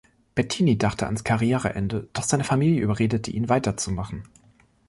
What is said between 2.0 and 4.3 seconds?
doch seine Familie überredete ihn weiterzumachen.